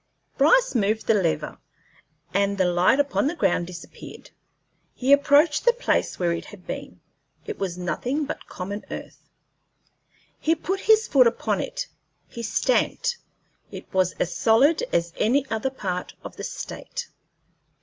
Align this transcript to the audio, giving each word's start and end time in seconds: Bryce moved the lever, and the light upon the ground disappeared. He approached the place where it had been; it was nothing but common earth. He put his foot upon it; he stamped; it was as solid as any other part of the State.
Bryce 0.35 0.73
moved 0.73 1.05
the 1.05 1.13
lever, 1.13 1.59
and 2.33 2.57
the 2.57 2.65
light 2.65 2.99
upon 2.99 3.27
the 3.27 3.35
ground 3.35 3.67
disappeared. 3.67 4.31
He 4.95 5.13
approached 5.13 5.63
the 5.63 5.73
place 5.73 6.17
where 6.17 6.31
it 6.33 6.45
had 6.45 6.65
been; 6.65 6.99
it 7.45 7.59
was 7.59 7.77
nothing 7.77 8.25
but 8.25 8.47
common 8.47 8.83
earth. 8.89 9.29
He 10.39 10.55
put 10.55 10.79
his 10.79 11.07
foot 11.07 11.27
upon 11.27 11.61
it; 11.61 11.85
he 12.27 12.41
stamped; 12.41 13.17
it 13.69 13.85
was 13.93 14.13
as 14.13 14.33
solid 14.33 14.83
as 14.91 15.13
any 15.17 15.47
other 15.51 15.69
part 15.69 16.15
of 16.23 16.35
the 16.35 16.43
State. 16.43 17.07